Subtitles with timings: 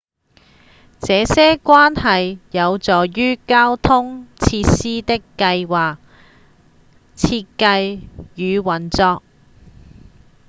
[0.99, 5.97] 這些關係有助於交通設施的計畫、
[7.15, 8.01] 設計
[8.33, 9.21] 與運作